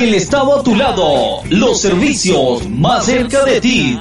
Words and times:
El 0.00 0.14
Estado 0.14 0.58
a 0.58 0.62
tu 0.62 0.74
lado, 0.74 1.42
los 1.50 1.78
servicios 1.78 2.66
más 2.70 3.04
cerca 3.04 3.44
de 3.44 3.60
ti. 3.60 3.98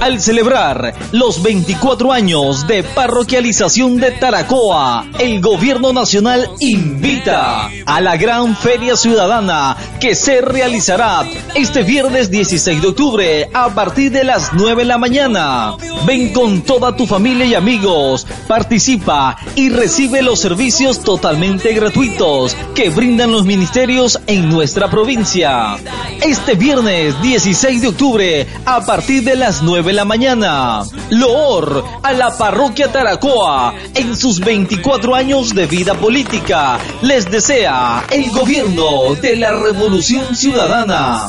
Al 0.00 0.18
celebrar 0.18 0.94
los 1.12 1.42
24 1.42 2.10
años 2.10 2.66
de 2.66 2.82
parroquialización 2.82 3.98
de 3.98 4.12
Taracoa, 4.12 5.04
el 5.18 5.42
Gobierno 5.42 5.92
Nacional 5.92 6.48
invita 6.60 7.68
a 7.84 8.00
la 8.00 8.16
gran 8.16 8.56
Feria 8.56 8.96
Ciudadana 8.96 9.76
que 10.00 10.14
se 10.14 10.40
realizará 10.40 11.22
este 11.54 11.82
viernes 11.82 12.30
16 12.30 12.80
de 12.80 12.88
octubre 12.88 13.50
a 13.52 13.68
partir 13.74 14.12
de 14.12 14.24
las 14.24 14.54
9 14.54 14.84
de 14.84 14.88
la 14.88 14.96
mañana. 14.96 15.74
Ven 16.06 16.32
con 16.32 16.62
toda 16.62 16.96
tu 16.96 17.06
familia 17.06 17.44
y 17.44 17.54
amigos, 17.54 18.26
participa 18.48 19.36
y 19.54 19.68
recibe 19.68 20.22
los 20.22 20.40
servicios 20.40 21.00
totalmente 21.00 21.74
gratuitos 21.74 22.56
que 22.74 22.88
brindan 22.88 23.32
los 23.32 23.44
ministerios 23.44 24.18
en 24.26 24.48
nuestra 24.48 24.88
Este 25.10 26.54
viernes 26.54 27.20
16 27.20 27.82
de 27.82 27.88
octubre 27.88 28.46
a 28.64 28.86
partir 28.86 29.24
de 29.24 29.34
las 29.34 29.60
9 29.60 29.88
de 29.88 29.92
la 29.92 30.04
mañana. 30.04 30.82
Loor 31.10 31.84
a 32.00 32.12
la 32.12 32.30
parroquia 32.38 32.92
Taracoa 32.92 33.74
en 33.96 34.16
sus 34.16 34.38
24 34.38 35.16
años 35.16 35.52
de 35.52 35.66
vida 35.66 35.94
política. 35.94 36.78
Les 37.02 37.28
desea 37.28 38.04
el 38.08 38.30
gobierno 38.30 39.16
de 39.20 39.34
la 39.34 39.50
revolución 39.50 40.36
ciudadana. 40.36 41.28